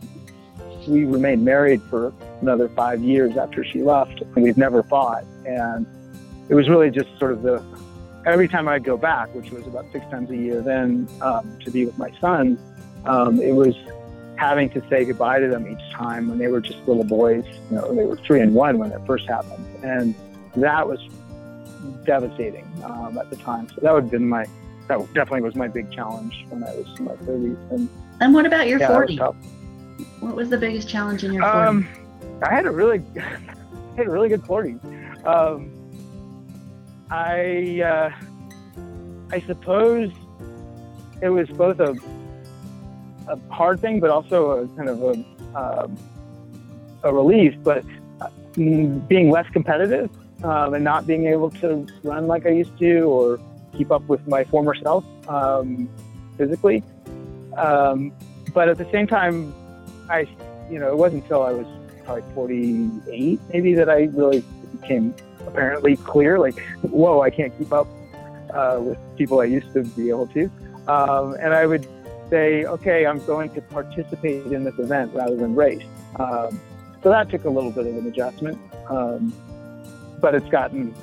we 0.88 1.04
remained 1.04 1.44
married 1.44 1.82
for 1.90 2.14
another 2.42 2.70
five 2.70 3.02
years 3.02 3.38
after 3.38 3.66
she 3.66 3.82
left, 3.82 4.22
and 4.22 4.44
we've 4.44 4.56
never 4.56 4.84
fought. 4.84 5.24
And 5.48 5.88
it 6.48 6.54
was 6.54 6.70
really 6.70 6.92
just 6.92 7.10
sort 7.18 7.32
of 7.32 7.42
the 7.42 7.64
every 8.28 8.48
time 8.48 8.68
I'd 8.68 8.84
go 8.84 8.98
back, 8.98 9.34
which 9.34 9.50
was 9.50 9.66
about 9.66 9.92
six 9.92 10.06
times 10.12 10.30
a 10.30 10.38
year 10.38 10.62
then, 10.62 11.10
um, 11.22 11.58
to 11.66 11.72
be 11.72 11.88
with 11.88 11.98
my 11.98 12.12
son, 12.20 12.60
um, 13.06 13.42
it 13.42 13.56
was 13.56 13.74
having 14.36 14.70
to 14.70 14.90
say 14.90 15.06
goodbye 15.06 15.40
to 15.40 15.48
them 15.48 15.68
each 15.68 15.92
time 15.92 16.30
when 16.30 16.38
they 16.38 16.50
were 16.50 16.62
just 16.62 16.88
little 16.88 17.04
boys. 17.04 17.46
You 17.72 17.78
know, 17.78 17.96
they 17.96 18.06
were 18.06 18.18
three 18.18 18.42
and 18.42 18.54
one 18.54 18.78
when 18.78 18.92
it 18.92 19.02
first 19.08 19.26
happened, 19.26 19.66
and 19.84 20.14
that 20.56 20.88
was 20.88 21.00
devastating 22.06 22.68
um, 22.84 23.18
at 23.18 23.32
the 23.32 23.38
time. 23.38 23.70
So 23.70 23.82
that 23.82 23.92
would 23.92 24.04
have 24.04 24.12
been 24.12 24.30
my 24.30 24.46
that 24.92 25.14
definitely 25.14 25.42
was 25.42 25.56
my 25.56 25.70
big 25.70 25.90
challenge 25.90 26.46
when 26.50 26.64
I 26.64 26.76
was 26.76 27.00
in 27.00 27.06
my 27.06 27.14
30s. 27.14 27.72
And, 27.72 27.90
and 28.20 28.34
what 28.34 28.46
about 28.46 28.68
your 28.68 28.78
yeah, 28.78 28.90
40s? 28.90 29.36
What 30.20 30.36
was 30.36 30.50
the 30.50 30.58
biggest 30.58 30.90
challenge 30.90 31.24
in 31.24 31.32
your 31.32 31.44
40s? 31.44 31.68
Um, 31.68 31.88
I 32.44 32.54
had 32.54 32.66
a 32.66 32.72
really, 32.72 33.02
I 33.18 33.96
had 33.96 34.08
a 34.08 34.10
really 34.10 34.28
good 34.28 34.42
40s. 34.42 34.80
Um, 35.26 35.72
I, 37.10 37.82
uh, 37.82 38.12
I 39.32 39.40
suppose 39.48 40.12
it 41.22 41.30
was 41.30 41.48
both 41.50 41.80
a, 41.80 41.96
a 43.30 43.40
hard 43.50 43.80
thing, 43.80 44.02
but 44.02 44.10
also 44.10 44.64
a 44.64 44.68
kind 44.76 44.90
of 44.90 45.02
a, 45.04 45.58
um, 45.58 45.98
a 47.04 47.14
relief. 47.14 47.56
But 47.64 47.86
uh, 48.20 48.28
being 48.56 49.30
less 49.30 49.48
competitive 49.54 50.10
um, 50.44 50.74
and 50.74 50.84
not 50.84 51.08
being 51.08 51.28
able 51.28 51.50
to 51.52 51.88
run 52.04 52.28
like 52.28 52.46
I 52.46 52.50
used 52.50 52.78
to, 52.80 53.04
or 53.04 53.40
keep 53.78 53.92
up 53.92 54.04
with 54.04 54.26
my 54.28 54.44
former 54.46 54.76
self 54.76 55.04
um, 55.28 55.90
physically. 56.38 56.84
Um, 57.58 58.12
but 58.54 58.70
at 58.70 58.78
the 58.78 58.90
same 58.92 59.08
time, 59.08 59.54
I, 60.10 60.28
you 60.70 60.80
know, 60.80 60.90
it 60.90 60.98
wasn't 60.98 61.24
until 61.24 61.44
I 61.44 61.52
was 61.52 61.68
probably 62.04 62.24
48 62.34 63.40
maybe 63.54 63.74
that 63.76 63.90
I 63.90 64.04
really 64.14 64.44
became 64.80 65.14
apparently 65.48 65.96
clear, 65.98 66.40
like, 66.40 66.60
whoa, 66.82 67.22
I 67.22 67.30
can't 67.30 67.56
keep 67.58 67.72
up 67.72 67.88
uh, 68.54 68.80
with 68.82 68.98
people 69.18 69.40
I 69.40 69.46
used 69.46 69.72
to 69.74 69.84
be 69.84 70.10
able 70.10 70.28
to. 70.28 70.50
Um, 70.88 71.36
and 71.40 71.54
I 71.54 71.66
would 71.66 71.88
say, 72.30 72.66
okay, 72.66 73.06
I'm 73.06 73.24
going 73.26 73.50
to 73.54 73.62
participate 73.62 74.46
in 74.48 74.64
this 74.64 74.78
event 74.80 75.14
rather 75.14 75.36
than 75.36 75.56
race. 75.56 75.84
Um, 76.18 76.60
so 77.04 77.10
that 77.10 77.30
took 77.30 77.46
a 77.46 77.50
little 77.50 77.72
bit 77.72 77.88
of 77.88 77.96
an 77.96 78.08
adjustment, 78.08 78.60
um, 78.90 79.34
but 80.20 80.36
it's 80.36 80.48
gotten 80.50 80.94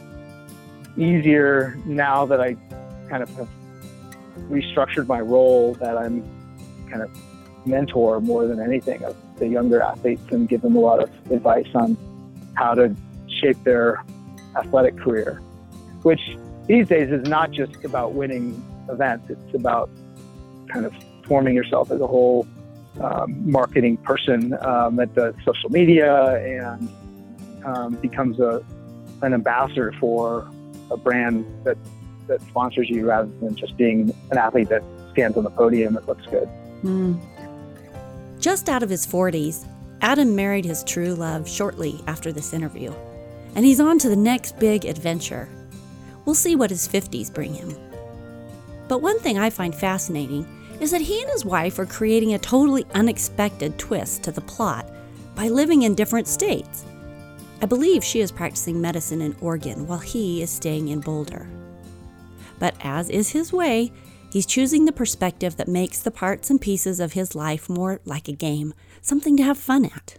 easier 0.99 1.79
now 1.85 2.27
that 2.27 2.41
I 2.41 2.57
kind 3.09 3.23
of 3.23 3.29
have 3.37 3.49
restructured 4.51 5.07
my 5.07 5.21
role 5.21 5.75
that 5.75 5.97
I'm 5.97 6.23
kind 6.91 7.03
of 7.03 7.11
mentor 7.67 8.21
more 8.21 8.47
than 8.47 8.61
anything 8.61 9.03
of 9.05 9.17
the 9.39 9.47
younger 9.47 9.81
athletes 9.81 10.23
and 10.31 10.49
give 10.49 10.63
them 10.63 10.77
a 10.77 10.81
lot 10.81 11.03
of 11.03 11.11
advice 11.31 11.69
on 11.75 11.97
how 12.55 12.75
to 12.75 12.95
shape 13.41 13.63
their 13.65 14.03
athletic 14.57 14.97
career, 14.99 15.41
which 16.03 16.21
these 16.67 16.89
days 16.89 17.11
is 17.11 17.29
not 17.29 17.51
just 17.51 17.85
about 17.85 18.13
winning 18.13 18.63
events. 18.89 19.31
It's 19.31 19.55
about 19.55 19.91
kind 20.69 20.85
of 20.85 20.95
forming 21.25 21.55
yourself 21.55 21.91
as 21.91 22.01
a 22.01 22.07
whole 22.07 22.47
um, 23.01 23.51
marketing 23.51 23.97
person 23.99 24.57
um, 24.61 24.97
does 25.15 25.35
social 25.45 25.71
media 25.71 26.37
and 26.37 26.89
um, 27.65 27.95
becomes 27.97 28.41
a 28.41 28.65
an 29.23 29.35
ambassador 29.35 29.93
for 29.99 30.49
a 30.91 30.97
brand 30.97 31.45
that 31.65 31.77
that 32.29 32.41
sponsors 32.43 32.91
you 32.91 33.09
rather 33.09 33.31
than 33.41 33.57
just 33.57 33.77
being 33.77 34.15
an 34.31 34.39
athlete 34.39 34.69
that 34.69 34.83
stands 35.13 35.37
on 35.37 35.45
the 35.45 35.51
podium 35.51 35.97
and 35.97 36.07
looks 36.07 36.27
good. 36.27 36.49
Mm. 36.83 37.19
Just 38.39 38.69
out 38.69 38.83
of 38.83 38.91
his 38.91 39.07
40s, 39.07 39.67
Adam 40.03 40.37
married 40.37 40.65
his 40.65 40.85
true 40.85 41.15
love 41.15 41.49
shortly 41.49 42.01
after 42.07 42.31
this 42.31 42.53
interview, 42.53 42.93
and 43.55 43.65
he's 43.65 43.81
on 43.81 43.99
to 43.99 44.09
the 44.09 44.17
next 44.17 44.59
big 44.59 44.85
adventure. 44.85 45.49
We'll 46.25 46.35
see 46.35 46.55
what 46.55 46.71
his 46.71 46.87
50s 46.87 47.33
bring 47.33 47.55
him. 47.55 47.75
But 48.87 49.03
one 49.03 49.19
thing 49.19 49.39
I 49.39 49.51
find 49.51 49.75
fascinating 49.75 50.47
is 50.81 50.91
that 50.93 51.01
he 51.01 51.21
and 51.21 51.31
his 51.31 51.45
wife 51.45 51.79
are 51.79 51.87
creating 51.87 52.35
a 52.35 52.39
totally 52.39 52.87
unexpected 52.95 53.79
twist 53.79 54.23
to 54.23 54.31
the 54.31 54.41
plot 54.43 54.89
by 55.35 55.49
living 55.49 55.83
in 55.83 55.95
different 55.95 56.29
states. 56.29 56.85
I 57.61 57.67
believe 57.67 58.05
she 58.05 58.21
is 58.21 58.31
practicing 58.31 58.81
medicine 58.81 59.21
in 59.21 59.35
Oregon 59.41 59.89
while 59.89 59.99
he 59.99 60.43
is 60.43 60.51
staying 60.51 60.89
in 60.89 61.01
Boulder. 61.01 61.49
But 62.61 62.77
as 62.81 63.11
is 63.11 63.31
his 63.31 63.53
way, 63.53 63.91
he's 64.33 64.47
choosing 64.47 64.85
the 64.85 64.93
perspective 64.93 65.57
that 65.57 65.67
makes 65.67 66.01
the 66.01 66.13
parts 66.13 66.51
and 66.51 66.61
pieces 66.61 67.01
of 67.01 67.15
his 67.15 67.35
life 67.35 67.69
more 67.69 68.01
like 68.05 68.29
a 68.29 68.33
game, 68.33 68.75
something 69.01 69.37
to 69.37 69.43
have 69.43 69.59
fun 69.59 69.87
at. 69.87 70.19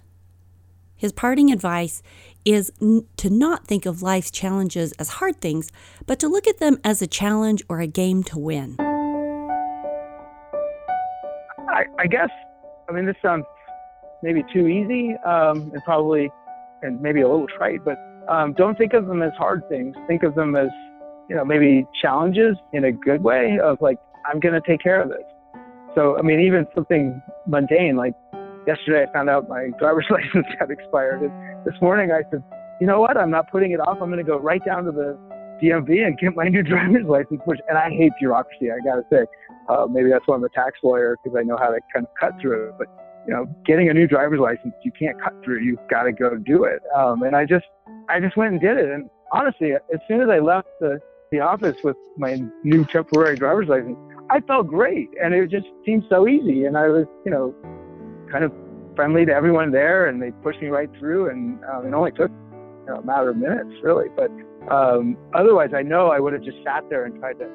His 0.97 1.13
parting 1.13 1.49
advice 1.49 2.03
is 2.43 2.73
n- 2.81 3.07
to 3.15 3.29
not 3.29 3.65
think 3.65 3.85
of 3.85 4.01
life's 4.01 4.31
challenges 4.31 4.91
as 4.93 5.07
hard 5.09 5.39
things, 5.39 5.71
but 6.05 6.19
to 6.19 6.27
look 6.27 6.45
at 6.45 6.59
them 6.59 6.77
as 6.83 7.01
a 7.01 7.07
challenge 7.07 7.63
or 7.69 7.79
a 7.79 7.87
game 7.87 8.21
to 8.23 8.37
win. 8.37 8.75
I, 11.69 11.85
I 11.97 12.07
guess, 12.07 12.29
I 12.89 12.91
mean, 12.91 13.05
this 13.05 13.15
sounds 13.21 13.45
maybe 14.23 14.43
too 14.51 14.67
easy 14.67 15.15
um, 15.25 15.71
and 15.73 15.81
probably 15.85 16.29
and 16.81 17.01
maybe 17.01 17.21
a 17.21 17.27
little 17.27 17.47
trite, 17.47 17.79
but 17.83 17.97
um, 18.29 18.53
don't 18.53 18.77
think 18.77 18.93
of 18.93 19.07
them 19.07 19.21
as 19.21 19.31
hard 19.37 19.67
things. 19.69 19.95
Think 20.07 20.23
of 20.23 20.35
them 20.35 20.55
as, 20.55 20.69
you 21.29 21.35
know, 21.35 21.43
maybe 21.43 21.85
challenges 22.01 22.55
in 22.73 22.85
a 22.85 22.91
good 22.91 23.23
way 23.23 23.57
of 23.61 23.77
like, 23.81 23.97
I'm 24.29 24.39
going 24.39 24.53
to 24.53 24.61
take 24.67 24.81
care 24.81 25.01
of 25.01 25.09
this. 25.09 25.23
So, 25.95 26.17
I 26.17 26.21
mean, 26.21 26.39
even 26.39 26.67
something 26.75 27.21
mundane, 27.47 27.95
like 27.95 28.13
yesterday 28.67 29.05
I 29.09 29.13
found 29.13 29.29
out 29.29 29.49
my 29.49 29.69
driver's 29.79 30.05
license 30.11 30.45
had 30.59 30.69
expired. 30.69 31.21
And 31.23 31.31
this 31.65 31.73
morning 31.81 32.11
I 32.11 32.21
said, 32.29 32.43
you 32.79 32.87
know 32.87 32.99
what? 32.99 33.17
I'm 33.17 33.31
not 33.31 33.51
putting 33.51 33.71
it 33.71 33.79
off. 33.79 33.97
I'm 34.01 34.09
going 34.09 34.23
to 34.23 34.23
go 34.23 34.37
right 34.37 34.63
down 34.63 34.85
to 34.85 34.91
the 34.91 35.17
DMV 35.61 36.05
and 36.05 36.17
get 36.17 36.35
my 36.35 36.47
new 36.47 36.63
driver's 36.73 37.05
license. 37.05 37.41
Which, 37.45 37.59
and 37.67 37.77
I 37.77 37.89
hate 37.89 38.11
bureaucracy. 38.19 38.69
I 38.71 38.77
got 38.85 38.95
to 38.95 39.03
say, 39.11 39.25
uh, 39.67 39.87
maybe 39.89 40.09
that's 40.09 40.25
why 40.27 40.35
I'm 40.35 40.43
a 40.43 40.49
tax 40.49 40.77
lawyer 40.83 41.17
because 41.23 41.37
I 41.37 41.43
know 41.43 41.57
how 41.57 41.69
to 41.69 41.79
kind 41.93 42.05
of 42.05 42.11
cut 42.19 42.39
through 42.39 42.69
it. 42.69 42.75
But 42.77 42.87
you 43.29 43.35
know, 43.35 43.45
getting 43.63 43.89
a 43.89 43.93
new 43.93 44.07
driver's 44.07 44.39
license, 44.39 44.73
you 44.83 44.91
can't 44.97 45.21
cut 45.21 45.35
through. 45.43 45.61
You've 45.61 45.77
got 45.87 46.03
to 46.03 46.11
go 46.11 46.35
do 46.35 46.63
it. 46.63 46.81
Um, 46.97 47.21
and 47.21 47.35
I 47.35 47.45
just, 47.45 47.65
I 48.09 48.19
just 48.19 48.35
went 48.35 48.53
and 48.53 48.59
did 48.59 48.75
it. 48.75 48.89
And 48.89 49.07
honestly, 49.31 49.73
as 49.73 49.99
soon 50.07 50.21
as 50.21 50.29
I 50.29 50.39
left 50.39 50.67
the, 50.79 50.99
the 51.31 51.39
office 51.39 51.75
with 51.83 51.95
my 52.17 52.41
new 52.63 52.85
temporary 52.85 53.35
driver's 53.35 53.67
license, 53.67 53.97
I 54.31 54.39
felt 54.39 54.65
great. 54.65 55.09
And 55.23 55.35
it 55.35 55.47
just 55.51 55.67
seemed 55.85 56.05
so 56.09 56.27
easy. 56.27 56.65
And 56.65 56.75
I 56.75 56.87
was, 56.87 57.05
you 57.23 57.31
know, 57.31 57.53
kind 58.31 58.43
of 58.43 58.51
friendly 58.95 59.27
to 59.27 59.31
everyone 59.31 59.71
there 59.71 60.07
and 60.07 60.19
they 60.19 60.31
pushed 60.41 60.59
me 60.59 60.69
right 60.69 60.89
through. 60.97 61.29
And 61.29 61.63
um, 61.65 61.85
it 61.85 61.93
only 61.93 62.11
took 62.11 62.31
you 62.31 62.85
know, 62.87 62.95
a 62.95 63.05
matter 63.05 63.29
of 63.29 63.37
minutes, 63.37 63.69
really. 63.83 64.07
But 64.15 64.31
um, 64.73 65.15
otherwise, 65.35 65.69
I 65.75 65.83
know 65.83 66.07
I 66.07 66.19
would 66.19 66.33
have 66.33 66.41
just 66.41 66.57
sat 66.63 66.89
there 66.89 67.05
and 67.05 67.19
tried 67.19 67.37
to 67.37 67.47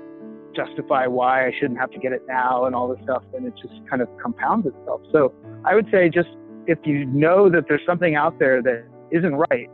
justify 0.55 1.07
why 1.07 1.47
I 1.47 1.53
shouldn't 1.59 1.79
have 1.79 1.91
to 1.91 1.99
get 1.99 2.13
it 2.13 2.23
now 2.29 2.65
and 2.65 2.75
all 2.75 2.89
this 2.89 3.03
stuff. 3.05 3.23
And 3.35 3.47
it 3.47 3.55
just 3.61 3.75
kind 3.89 4.03
of 4.03 4.09
compounds 4.23 4.67
itself. 4.67 5.01
So 5.13 5.33
I 5.65 5.75
would 5.75 5.87
say 5.91 6.09
just 6.09 6.29
if 6.67 6.79
you 6.85 7.05
know 7.07 7.51
that 7.51 7.65
there's 7.69 7.85
something 7.87 8.15
out 8.15 8.39
there 8.39 8.63
that 8.63 8.87
isn't 9.11 9.35
right, 9.51 9.69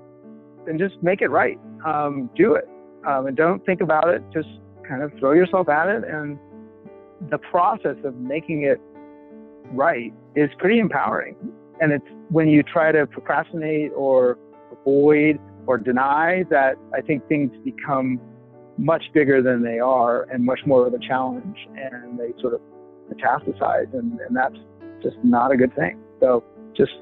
then 0.67 0.79
just 0.79 1.03
make 1.03 1.23
it 1.23 1.29
right. 1.29 1.59
Um, 1.87 2.31
do 2.37 2.55
it. 2.55 2.69
Um, 3.07 3.27
and 3.27 3.37
don't 3.37 3.65
think 3.65 3.81
about 3.81 4.09
it. 4.09 4.23
Just 4.33 4.49
kind 4.89 5.03
of 5.03 5.13
throw 5.19 5.33
yourself 5.33 5.69
at 5.69 5.89
it. 5.89 6.05
And 6.05 6.39
the 7.31 7.39
process 7.39 7.97
of 8.05 8.15
making 8.17 8.65
it 8.65 8.81
right 9.73 10.13
is 10.35 10.51
pretty 10.59 10.79
empowering. 10.79 11.37
And 11.81 11.93
it's 11.93 12.05
when 12.29 12.49
you 12.49 12.63
try 12.63 12.93
to 12.93 13.07
procrastinate 13.07 13.93
or 13.97 14.39
avoid 14.73 15.39
or 15.67 15.79
deny 15.79 16.45
that 16.51 16.75
I 16.95 17.01
think 17.01 17.27
things 17.29 17.51
become 17.65 18.21
much 18.81 19.05
bigger 19.13 19.43
than 19.43 19.63
they 19.63 19.79
are 19.79 20.23
and 20.33 20.43
much 20.43 20.61
more 20.65 20.87
of 20.87 20.95
a 20.95 20.99
challenge 20.99 21.57
and 21.77 22.19
they 22.19 22.33
sort 22.41 22.55
of 22.55 22.61
metastasize 23.13 23.93
and, 23.93 24.19
and 24.21 24.35
that's 24.35 24.57
just 25.03 25.17
not 25.23 25.53
a 25.53 25.57
good 25.57 25.75
thing. 25.77 26.01
So 26.19 26.43
just 26.75 26.93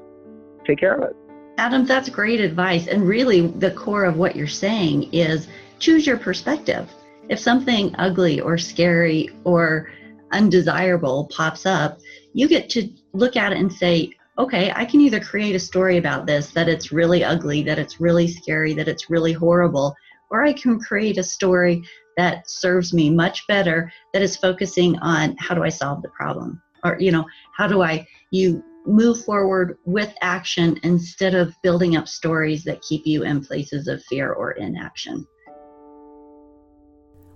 take 0.67 0.79
care 0.79 0.95
of 0.95 1.03
it. 1.03 1.15
Adam, 1.57 1.85
that's 1.85 2.09
great 2.09 2.41
advice. 2.41 2.87
And 2.87 3.07
really, 3.07 3.47
the 3.47 3.71
core 3.71 4.05
of 4.05 4.17
what 4.17 4.35
you're 4.35 4.47
saying 4.47 5.13
is 5.13 5.47
choose 5.79 6.05
your 6.05 6.17
perspective. 6.17 6.89
If 7.29 7.39
something 7.39 7.95
ugly 7.97 8.41
or 8.41 8.57
scary 8.57 9.29
or 9.45 9.89
undesirable 10.31 11.29
pops 11.31 11.65
up, 11.65 11.99
you 12.33 12.47
get 12.47 12.69
to 12.71 12.89
look 13.13 13.37
at 13.37 13.53
it 13.53 13.57
and 13.57 13.71
say, 13.71 14.11
okay, 14.37 14.71
I 14.75 14.85
can 14.85 15.01
either 15.01 15.19
create 15.19 15.55
a 15.55 15.59
story 15.59 15.97
about 15.97 16.25
this 16.25 16.51
that 16.51 16.69
it's 16.69 16.91
really 16.91 17.23
ugly, 17.23 17.63
that 17.63 17.79
it's 17.79 17.99
really 17.99 18.27
scary, 18.27 18.73
that 18.73 18.87
it's 18.87 19.09
really 19.09 19.33
horrible, 19.33 19.95
or 20.31 20.43
I 20.43 20.53
can 20.53 20.79
create 20.79 21.17
a 21.17 21.23
story 21.23 21.83
that 22.17 22.49
serves 22.49 22.93
me 22.93 23.09
much 23.09 23.47
better 23.47 23.91
that 24.13 24.21
is 24.21 24.35
focusing 24.35 24.97
on 24.99 25.35
how 25.39 25.55
do 25.55 25.63
I 25.63 25.69
solve 25.69 26.01
the 26.01 26.09
problem? 26.09 26.61
Or 26.83 26.97
you 26.99 27.11
know 27.11 27.25
how 27.57 27.67
do 27.67 27.81
i 27.81 28.07
you 28.31 28.63
move 28.85 29.23
forward 29.25 29.77
with 29.85 30.13
action 30.21 30.79
instead 30.83 31.35
of 31.35 31.53
building 31.61 31.97
up 31.97 32.07
stories 32.07 32.63
that 32.63 32.81
keep 32.81 33.05
you 33.05 33.23
in 33.23 33.43
places 33.43 33.87
of 33.87 34.01
fear 34.03 34.31
or 34.31 34.51
inaction. 34.53 35.27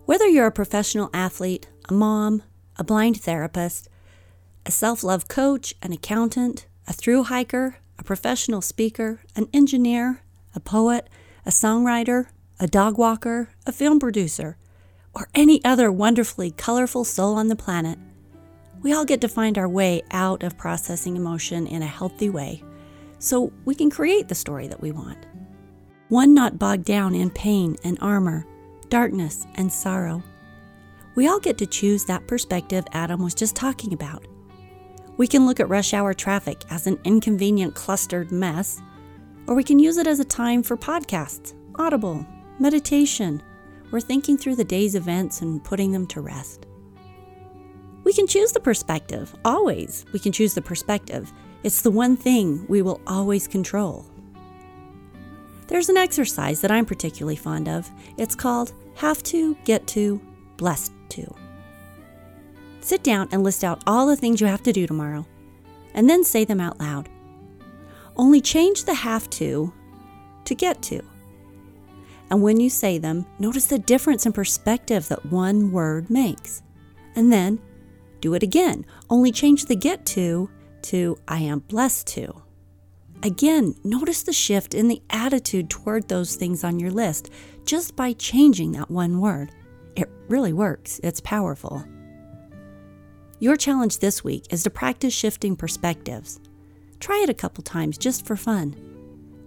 Whether 0.06 0.28
you're 0.28 0.48
a 0.48 0.52
professional 0.52 1.10
athlete 1.14 1.68
a 1.90 1.94
mom 1.94 2.44
a 2.78 2.84
blind 2.84 3.22
therapist 3.22 3.90
a 4.66 4.72
self-love 4.72 5.28
coach 5.28 5.74
an 5.82 5.92
accountant 5.92 6.68
a 6.88 6.94
through 6.94 7.24
hiker 7.24 7.78
a 8.00 8.04
professional 8.04 8.62
speaker, 8.62 9.22
an 9.36 9.48
engineer, 9.54 10.22
a 10.56 10.60
poet, 10.60 11.10
a 11.46 11.50
songwriter, 11.50 12.28
a 12.60 12.67
dog 12.67 12.98
walker, 12.98 13.50
a 13.65 13.72
film 13.72 14.00
producer, 14.00 14.57
or 15.13 15.29
any 15.36 15.63
other 15.63 15.91
wonderfully 15.91 16.51
colorful 16.51 17.03
soul 17.03 17.36
on 17.36 17.48
the 17.48 17.55
planet, 17.55 18.00
we 18.81 18.93
all 18.93 19.05
get 19.05 19.22
to 19.22 19.27
find 19.27 19.57
our 19.57 19.69
way 19.69 20.01
out 20.12 20.43
of 20.43 20.57
processing 20.57 21.15
emotion 21.15 21.67
in 21.67 21.81
a 21.81 21.88
healthy 21.88 22.29
way 22.29 22.62
so 23.19 23.53
we 23.63 23.74
can 23.74 23.89
create 23.89 24.27
the 24.27 24.36
story 24.36 24.67
that 24.67 24.81
we 24.81 24.91
want. 24.91 25.25
One 26.10 26.33
not 26.33 26.60
bogged 26.60 26.86
down 26.86 27.15
in 27.15 27.29
pain 27.29 27.77
and 27.83 27.98
armor, 28.01 28.45
darkness 28.89 29.48
and 29.55 29.72
sorrow. 29.72 30.22
We 31.15 31.27
all 31.27 31.39
get 31.39 31.57
to 31.60 31.65
choose 31.65 32.05
that 32.05 32.27
perspective 32.27 32.86
Adam 32.91 33.24
was 33.24 33.33
just 33.33 33.55
talking 33.55 33.93
about. 33.93 34.25
We 35.15 35.27
can 35.27 35.45
look 35.45 35.60
at 35.60 35.69
rush 35.69 35.93
hour 35.93 36.13
traffic 36.13 36.63
as 36.69 36.88
an 36.88 37.00
inconvenient, 37.03 37.75
clustered 37.75 38.31
mess, 38.31 38.81
or 39.48 39.55
we 39.55 39.63
can 39.63 39.79
use 39.79 39.98
it 39.98 40.07
as 40.07 40.19
a 40.19 40.25
time 40.25 40.63
for 40.63 40.75
podcasts, 40.75 41.53
audible, 41.75 42.25
meditation, 42.60 43.41
or 43.91 44.01
thinking 44.01 44.38
through 44.38 44.55
the 44.55 44.63
day's 44.63 44.95
events 44.95 45.41
and 45.41 45.63
putting 45.63 45.91
them 45.91 46.07
to 46.07 46.22
rest. 46.22 46.65
We 48.03 48.13
can 48.13 48.27
choose 48.27 48.51
the 48.51 48.60
perspective, 48.60 49.33
always. 49.45 50.05
We 50.12 50.19
can 50.19 50.31
choose 50.31 50.53
the 50.53 50.62
perspective. 50.62 51.31
It's 51.63 51.81
the 51.81 51.91
one 51.91 52.17
thing 52.17 52.65
we 52.67 52.81
will 52.81 53.00
always 53.07 53.48
control. 53.48 54.05
There's 55.67 55.89
an 55.89 55.98
exercise 55.98 56.60
that 56.62 56.72
I'm 56.72 56.86
particularly 56.86 57.38
fond 57.38 57.69
of. 57.69 57.89
It's 58.17 58.36
called 58.36 58.74
Have 58.95 59.24
to, 59.24 59.55
Get 59.63 59.88
to, 59.88 60.19
Blessed 60.57 60.91
to. 61.10 61.33
Sit 62.81 63.01
down 63.03 63.29
and 63.31 63.43
list 63.43 63.63
out 63.63 63.81
all 63.88 64.07
the 64.07 64.17
things 64.17 64.41
you 64.41 64.48
have 64.48 64.63
to 64.63 64.74
do 64.74 64.86
tomorrow, 64.86 65.25
and 65.93 66.10
then 66.10 66.24
say 66.24 66.43
them 66.43 66.60
out 66.60 66.79
loud. 66.79 67.07
Only 68.17 68.41
change 68.41 68.83
the 68.83 68.93
have 68.93 69.29
to 69.31 69.74
to 70.43 70.55
get 70.55 70.81
to. 70.83 71.01
And 72.34 72.42
when 72.42 72.60
you 72.60 72.72
say 72.72 72.98
them, 72.98 73.28
notice 73.38 73.66
the 73.66 73.78
difference 73.78 74.25
in 74.25 74.34
perspective 74.34 75.08
that 75.10 75.24
one 75.28 75.72
word 75.72 76.10
makes. 76.10 76.63
And 77.16 77.32
then 77.32 77.60
do 78.22 78.34
it 78.34 78.42
again, 78.42 78.88
only 79.08 79.32
change 79.32 79.66
the 79.66 79.75
get 79.75 80.04
to 80.08 80.50
to 80.82 81.16
I 81.28 81.42
am 81.42 81.60
blessed 81.60 82.08
to. 82.08 82.42
Again, 83.22 83.75
notice 83.84 84.24
the 84.24 84.34
shift 84.34 84.74
in 84.74 84.88
the 84.88 85.00
attitude 85.12 85.70
toward 85.70 86.08
those 86.08 86.36
things 86.36 86.63
on 86.63 86.80
your 86.80 86.90
list 86.90 87.30
just 87.66 87.96
by 87.96 88.13
changing 88.13 88.72
that 88.72 88.90
one 88.90 89.22
word. 89.22 89.52
It 89.96 90.10
really 90.28 90.54
works, 90.54 91.00
it's 91.04 91.22
powerful. 91.22 91.86
Your 93.38 93.56
challenge 93.56 94.00
this 94.00 94.24
week 94.24 94.48
is 94.50 94.63
to 94.63 94.72
practice 94.72 95.13
shifting 95.13 95.56
perspectives. 95.56 96.40
Try 97.00 97.22
it 97.22 97.30
a 97.30 97.36
couple 97.36 97.63
times 97.63 98.00
just 98.00 98.25
for 98.25 98.36
fun. 98.36 98.75